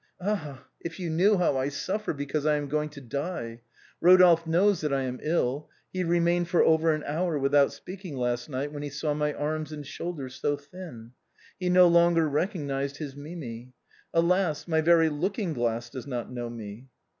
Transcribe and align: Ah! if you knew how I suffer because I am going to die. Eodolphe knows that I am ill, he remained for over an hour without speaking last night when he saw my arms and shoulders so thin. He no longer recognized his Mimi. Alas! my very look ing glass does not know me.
Ah! 0.19 0.65
if 0.79 0.99
you 0.99 1.11
knew 1.11 1.37
how 1.37 1.55
I 1.57 1.69
suffer 1.69 2.11
because 2.11 2.43
I 2.43 2.55
am 2.55 2.67
going 2.69 2.89
to 2.89 3.01
die. 3.01 3.61
Eodolphe 4.01 4.47
knows 4.47 4.81
that 4.81 4.91
I 4.91 5.03
am 5.03 5.19
ill, 5.21 5.69
he 5.93 6.03
remained 6.03 6.47
for 6.47 6.63
over 6.63 6.91
an 6.91 7.03
hour 7.05 7.37
without 7.37 7.71
speaking 7.71 8.15
last 8.17 8.49
night 8.49 8.73
when 8.73 8.81
he 8.81 8.89
saw 8.89 9.13
my 9.13 9.31
arms 9.31 9.71
and 9.71 9.85
shoulders 9.85 10.33
so 10.41 10.57
thin. 10.57 11.11
He 11.59 11.69
no 11.69 11.87
longer 11.87 12.27
recognized 12.27 12.97
his 12.97 13.15
Mimi. 13.15 13.73
Alas! 14.11 14.67
my 14.67 14.81
very 14.81 15.07
look 15.09 15.37
ing 15.37 15.53
glass 15.53 15.87
does 15.91 16.07
not 16.07 16.31
know 16.33 16.49
me. 16.49 16.87